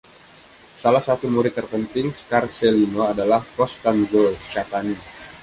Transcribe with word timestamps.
Salah 0.81 0.97
satu 1.07 1.25
murid 1.33 1.53
terpenting 1.59 2.07
Scarsellino 2.19 3.01
adalah 3.13 3.41
Costanzo 3.57 4.23
Cattani. 4.51 4.95